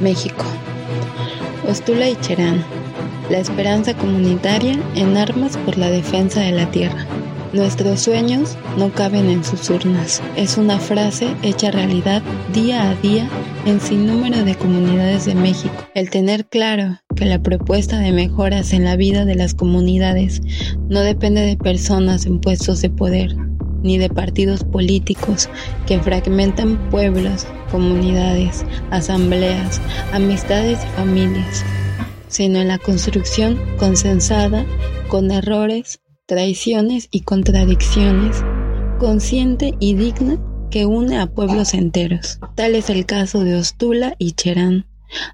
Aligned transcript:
México. 0.00 0.44
Ostula 1.68 2.08
y 2.08 2.16
Cherán. 2.16 2.64
La 3.30 3.38
esperanza 3.38 3.94
comunitaria 3.94 4.78
en 4.96 5.16
armas 5.16 5.56
por 5.58 5.78
la 5.78 5.90
defensa 5.90 6.40
de 6.40 6.52
la 6.52 6.70
tierra. 6.70 7.06
Nuestros 7.52 8.00
sueños 8.00 8.56
no 8.78 8.92
caben 8.92 9.28
en 9.28 9.44
sus 9.44 9.70
urnas. 9.70 10.22
Es 10.36 10.56
una 10.56 10.78
frase 10.78 11.34
hecha 11.42 11.70
realidad 11.70 12.22
día 12.52 12.90
a 12.90 12.94
día 12.96 13.28
en 13.66 13.80
sin 13.80 14.06
número 14.06 14.44
de 14.44 14.54
comunidades 14.54 15.26
de 15.26 15.34
México. 15.34 15.74
El 15.94 16.10
tener 16.10 16.46
claro 16.46 17.00
que 17.16 17.24
la 17.24 17.42
propuesta 17.42 17.98
de 17.98 18.12
mejoras 18.12 18.72
en 18.72 18.84
la 18.84 18.96
vida 18.96 19.24
de 19.24 19.34
las 19.34 19.54
comunidades 19.54 20.40
no 20.88 21.00
depende 21.00 21.40
de 21.40 21.56
personas 21.56 22.24
en 22.24 22.40
puestos 22.40 22.82
de 22.82 22.90
poder, 22.90 23.34
ni 23.82 23.98
de 23.98 24.08
partidos 24.08 24.62
políticos 24.62 25.48
que 25.86 25.98
fragmentan 25.98 26.78
pueblos, 26.90 27.46
comunidades, 27.70 28.64
asambleas, 28.90 29.80
amistades 30.12 30.78
y 30.84 30.96
familias, 30.96 31.64
sino 32.28 32.60
en 32.60 32.68
la 32.68 32.78
construcción 32.78 33.58
consensada 33.78 34.64
con 35.08 35.30
errores 35.30 36.00
traiciones 36.26 37.08
y 37.10 37.22
contradicciones, 37.22 38.44
consciente 39.00 39.74
y 39.80 39.94
digna 39.94 40.38
que 40.70 40.86
une 40.86 41.18
a 41.18 41.26
pueblos 41.26 41.74
enteros. 41.74 42.38
Tal 42.54 42.76
es 42.76 42.88
el 42.88 43.04
caso 43.04 43.42
de 43.42 43.56
Ostula 43.56 44.14
y 44.18 44.32
Cherán, 44.32 44.86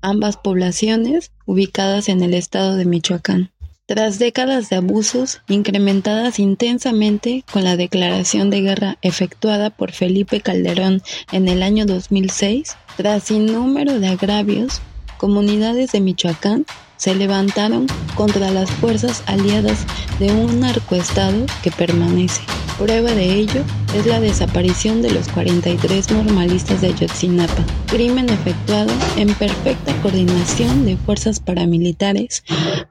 ambas 0.00 0.38
poblaciones 0.38 1.32
ubicadas 1.44 2.08
en 2.08 2.22
el 2.22 2.32
estado 2.32 2.76
de 2.76 2.86
Michoacán. 2.86 3.52
Tras 3.88 4.18
décadas 4.18 4.68
de 4.68 4.76
abusos, 4.76 5.40
incrementadas 5.48 6.38
intensamente 6.38 7.42
con 7.50 7.64
la 7.64 7.74
declaración 7.74 8.50
de 8.50 8.60
guerra 8.60 8.98
efectuada 9.00 9.70
por 9.70 9.92
Felipe 9.92 10.42
Calderón 10.42 11.02
en 11.32 11.48
el 11.48 11.62
año 11.62 11.86
2006, 11.86 12.76
tras 12.98 13.22
sin 13.22 13.46
número 13.46 13.98
de 13.98 14.08
agravios, 14.08 14.82
comunidades 15.16 15.92
de 15.92 16.02
Michoacán 16.02 16.66
se 16.98 17.14
levantaron 17.14 17.86
contra 18.14 18.50
las 18.50 18.70
fuerzas 18.70 19.22
aliadas 19.24 19.86
de 20.18 20.32
un 20.32 20.60
narcoestado 20.60 21.46
que 21.62 21.70
permanece. 21.70 22.42
Prueba 22.78 23.10
de 23.10 23.34
ello 23.34 23.64
es 23.92 24.06
la 24.06 24.20
desaparición 24.20 25.02
de 25.02 25.10
los 25.10 25.28
43 25.30 26.12
normalistas 26.12 26.80
de 26.80 26.88
Ayotzinapa, 26.88 27.64
crimen 27.86 28.30
efectuado 28.30 28.92
en 29.16 29.34
perfecta 29.34 30.00
coordinación 30.00 30.84
de 30.84 30.96
fuerzas 30.96 31.40
paramilitares, 31.40 32.44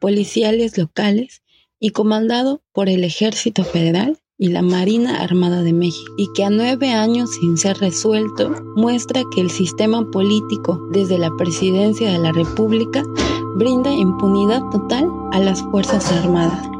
policiales 0.00 0.78
locales 0.78 1.42
y 1.78 1.90
comandado 1.90 2.62
por 2.72 2.88
el 2.88 3.04
Ejército 3.04 3.62
Federal 3.62 4.18
y 4.38 4.48
la 4.48 4.62
Marina 4.62 5.22
Armada 5.22 5.62
de 5.62 5.74
México, 5.74 6.14
y 6.16 6.28
que 6.34 6.44
a 6.44 6.50
nueve 6.50 6.90
años 6.92 7.30
sin 7.38 7.58
ser 7.58 7.76
resuelto 7.76 8.54
muestra 8.76 9.22
que 9.34 9.42
el 9.42 9.50
sistema 9.50 10.10
político 10.10 10.80
desde 10.92 11.18
la 11.18 11.30
presidencia 11.36 12.10
de 12.10 12.18
la 12.18 12.32
República 12.32 13.02
brinda 13.56 13.92
impunidad 13.92 14.62
total 14.70 15.10
a 15.32 15.40
las 15.40 15.62
Fuerzas 15.62 16.10
Armadas. 16.10 16.73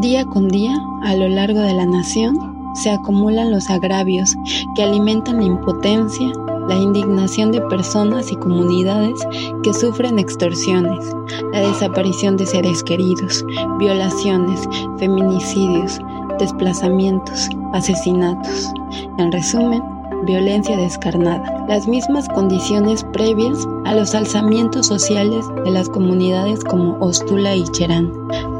Día 0.00 0.24
con 0.24 0.48
día, 0.48 0.82
a 1.02 1.14
lo 1.14 1.28
largo 1.28 1.60
de 1.60 1.74
la 1.74 1.84
nación, 1.84 2.72
se 2.74 2.90
acumulan 2.90 3.50
los 3.50 3.68
agravios 3.68 4.34
que 4.74 4.82
alimentan 4.82 5.36
la 5.36 5.44
impotencia, 5.44 6.32
la 6.68 6.74
indignación 6.76 7.52
de 7.52 7.60
personas 7.60 8.32
y 8.32 8.36
comunidades 8.36 9.20
que 9.62 9.74
sufren 9.74 10.18
extorsiones, 10.18 11.04
la 11.52 11.60
desaparición 11.60 12.38
de 12.38 12.46
seres 12.46 12.82
queridos, 12.82 13.44
violaciones, 13.78 14.66
feminicidios, 14.98 15.98
desplazamientos, 16.38 17.50
asesinatos. 17.74 18.72
En 19.18 19.30
resumen, 19.30 19.82
violencia 20.24 20.76
descarnada, 20.76 21.66
las 21.68 21.86
mismas 21.86 22.28
condiciones 22.30 23.04
previas 23.12 23.66
a 23.84 23.94
los 23.94 24.14
alzamientos 24.14 24.86
sociales 24.86 25.44
de 25.64 25.70
las 25.70 25.88
comunidades 25.88 26.64
como 26.64 26.96
Ostula 27.00 27.54
y 27.54 27.64
Cherán. 27.64 28.12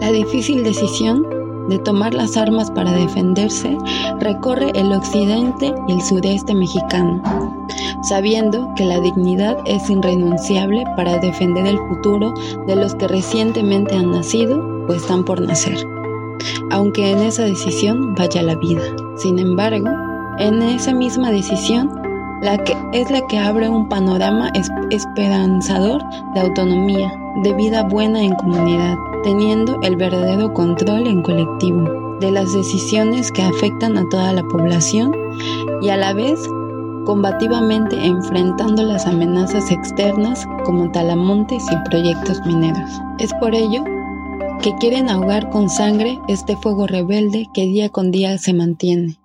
La 0.00 0.12
difícil 0.12 0.62
decisión 0.62 1.26
de 1.68 1.78
tomar 1.78 2.14
las 2.14 2.36
armas 2.36 2.70
para 2.70 2.92
defenderse 2.92 3.76
recorre 4.20 4.70
el 4.74 4.92
occidente 4.92 5.74
y 5.86 5.92
el 5.92 6.02
sureste 6.02 6.54
mexicano, 6.54 7.22
sabiendo 8.02 8.72
que 8.76 8.84
la 8.84 9.00
dignidad 9.00 9.56
es 9.66 9.88
irrenunciable 9.88 10.84
para 10.96 11.18
defender 11.18 11.66
el 11.66 11.78
futuro 11.78 12.32
de 12.66 12.76
los 12.76 12.94
que 12.94 13.08
recientemente 13.08 13.96
han 13.96 14.10
nacido 14.10 14.86
o 14.88 14.92
están 14.94 15.24
por 15.24 15.40
nacer 15.40 15.86
aunque 16.70 17.10
en 17.10 17.18
esa 17.18 17.44
decisión 17.44 18.14
vaya 18.14 18.42
la 18.42 18.54
vida. 18.56 18.82
Sin 19.16 19.38
embargo, 19.38 19.88
en 20.38 20.62
esa 20.62 20.92
misma 20.92 21.30
decisión, 21.30 21.90
la 22.42 22.58
que 22.58 22.76
es 22.92 23.10
la 23.10 23.26
que 23.26 23.38
abre 23.38 23.68
un 23.68 23.88
panorama 23.88 24.50
esperanzador 24.90 26.02
de 26.34 26.40
autonomía, 26.40 27.12
de 27.42 27.52
vida 27.54 27.82
buena 27.82 28.22
en 28.22 28.34
comunidad, 28.34 28.96
teniendo 29.22 29.78
el 29.82 29.96
verdadero 29.96 30.52
control 30.52 31.06
en 31.06 31.22
colectivo 31.22 32.16
de 32.20 32.30
las 32.30 32.52
decisiones 32.52 33.30
que 33.30 33.42
afectan 33.42 33.96
a 33.96 34.08
toda 34.08 34.32
la 34.32 34.42
población 34.44 35.14
y 35.80 35.88
a 35.90 35.96
la 35.96 36.12
vez 36.14 36.40
combativamente 37.04 37.96
enfrentando 38.04 38.82
las 38.82 39.06
amenazas 39.06 39.70
externas 39.70 40.46
como 40.64 40.90
talamontes 40.90 41.64
y 41.70 41.88
proyectos 41.88 42.44
mineros. 42.44 42.90
Es 43.18 43.32
por 43.40 43.54
ello 43.54 43.82
que 44.62 44.74
quieren 44.74 45.08
ahogar 45.08 45.48
con 45.50 45.70
sangre 45.70 46.18
este 46.28 46.56
fuego 46.56 46.86
rebelde 46.86 47.46
que 47.54 47.62
día 47.62 47.88
con 47.88 48.10
día 48.10 48.36
se 48.38 48.52
mantiene. 48.52 49.18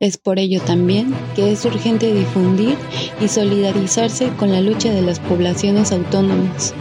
Es 0.00 0.16
por 0.16 0.38
ello 0.38 0.60
también 0.60 1.12
que 1.34 1.50
es 1.50 1.64
urgente 1.64 2.14
difundir 2.14 2.76
y 3.20 3.26
solidarizarse 3.26 4.28
con 4.36 4.52
la 4.52 4.60
lucha 4.60 4.92
de 4.92 5.02
las 5.02 5.18
poblaciones 5.18 5.90
autónomas. 5.90 6.72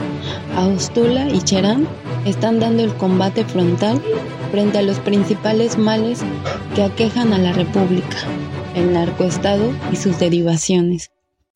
Austula 0.55 1.27
y 1.29 1.39
Cherán 1.41 1.87
están 2.27 2.59
dando 2.59 2.83
el 2.83 2.93
combate 2.93 3.45
frontal 3.45 4.01
frente 4.51 4.77
a 4.77 4.81
los 4.81 4.99
principales 4.99 5.77
males 5.77 6.21
que 6.75 6.83
aquejan 6.83 7.33
a 7.33 7.37
la 7.37 7.53
República, 7.53 8.17
el 8.75 8.93
narcoestado 8.93 9.71
y 9.91 9.95
sus 9.95 10.19
derivaciones, 10.19 11.11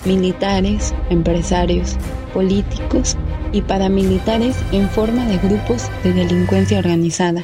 militares, 0.06 0.94
empresarios, 1.09 1.98
políticos 2.34 3.18
y 3.52 3.62
paramilitares 3.62 4.56
en 4.72 4.90
forma 4.90 5.26
de 5.26 5.38
grupos 5.38 5.90
de 6.04 6.14
delincuencia 6.14 6.80
organizada. 6.80 7.44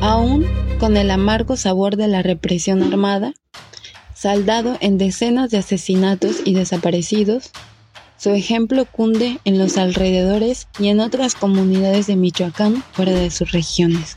Aún 0.00 0.46
con 0.78 0.96
el 0.96 1.10
amargo 1.10 1.56
sabor 1.56 1.96
de 1.96 2.06
la 2.06 2.22
represión 2.22 2.82
armada, 2.82 3.34
saldado 4.14 4.76
en 4.80 4.98
decenas 4.98 5.50
de 5.50 5.58
asesinatos 5.58 6.36
y 6.44 6.54
desaparecidos, 6.54 7.50
su 8.18 8.30
ejemplo 8.30 8.84
cunde 8.84 9.38
en 9.44 9.58
los 9.58 9.78
alrededores 9.78 10.66
y 10.78 10.88
en 10.88 10.98
otras 11.00 11.36
comunidades 11.36 12.08
de 12.08 12.16
Michoacán 12.16 12.82
fuera 12.92 13.12
de 13.12 13.30
sus 13.30 13.52
regiones. 13.52 14.16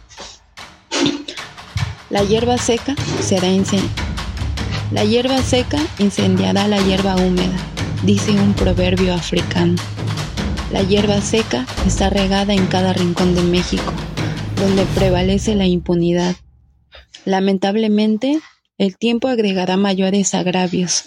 La 2.09 2.23
hierba 2.23 2.57
seca 2.57 2.95
será 3.21 3.47
La 4.91 5.05
hierba 5.05 5.41
seca 5.43 5.79
incendiará 5.99 6.67
la 6.67 6.81
hierba 6.81 7.15
húmeda, 7.15 7.55
dice 8.03 8.31
un 8.31 8.53
proverbio 8.53 9.13
africano. 9.13 9.75
La 10.73 10.81
hierba 10.81 11.21
seca 11.21 11.65
está 11.85 12.09
regada 12.09 12.53
en 12.53 12.65
cada 12.65 12.93
rincón 12.93 13.35
de 13.35 13.43
México, 13.43 13.93
donde 14.55 14.85
prevalece 14.95 15.53
la 15.53 15.67
impunidad. 15.67 16.35
Lamentablemente, 17.23 18.39
el 18.77 18.97
tiempo 18.97 19.27
agregará 19.27 19.77
mayores 19.77 20.33
agravios, 20.33 21.03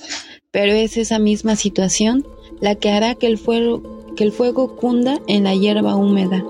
pero 0.53 0.73
es 0.73 0.97
esa 0.97 1.19
misma 1.19 1.57
situación 1.57 2.25
la 2.61 2.75
que 2.75 2.91
hará 2.91 3.15
que 3.15 3.27
el 3.27 3.39
fuego, 3.39 3.83
que 4.17 4.25
el 4.25 4.33
fuego 4.33 4.77
cunda 4.77 5.21
en 5.27 5.45
la 5.45 5.55
hierba 5.55 5.97
húmeda. 5.97 6.45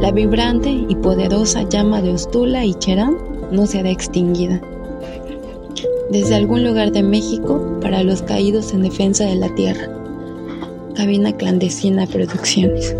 La 0.00 0.12
vibrante 0.12 0.70
y 0.70 0.94
poderosa 0.96 1.68
llama 1.68 2.02
de 2.02 2.12
Ostula 2.12 2.64
y 2.64 2.74
Cherán 2.74 3.16
no 3.50 3.66
será 3.66 3.90
extinguida. 3.90 4.60
Desde 6.10 6.34
algún 6.34 6.64
lugar 6.64 6.92
de 6.92 7.02
México 7.02 7.78
para 7.80 8.02
los 8.02 8.22
caídos 8.22 8.72
en 8.72 8.82
defensa 8.82 9.24
de 9.24 9.36
la 9.36 9.54
tierra. 9.54 9.88
Cabina 10.94 11.36
Clandestina 11.36 12.06
Producciones. 12.06 12.94